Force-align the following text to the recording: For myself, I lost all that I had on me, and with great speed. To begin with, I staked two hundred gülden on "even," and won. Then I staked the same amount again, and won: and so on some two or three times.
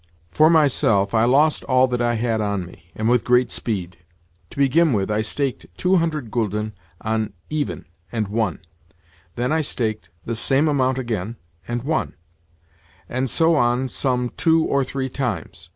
For 0.31 0.49
myself, 0.49 1.13
I 1.13 1.25
lost 1.25 1.63
all 1.65 1.87
that 1.89 2.01
I 2.01 2.15
had 2.15 2.41
on 2.41 2.65
me, 2.65 2.89
and 2.95 3.07
with 3.07 3.23
great 3.23 3.51
speed. 3.51 3.97
To 4.49 4.57
begin 4.57 4.93
with, 4.93 5.11
I 5.11 5.21
staked 5.21 5.67
two 5.77 5.97
hundred 5.97 6.31
gülden 6.31 6.71
on 7.01 7.33
"even," 7.51 7.85
and 8.11 8.27
won. 8.27 8.61
Then 9.35 9.51
I 9.51 9.61
staked 9.61 10.09
the 10.25 10.35
same 10.35 10.67
amount 10.67 10.97
again, 10.97 11.35
and 11.67 11.83
won: 11.83 12.15
and 13.07 13.29
so 13.29 13.53
on 13.53 13.87
some 13.89 14.31
two 14.37 14.63
or 14.65 14.83
three 14.83 15.07
times. 15.07 15.69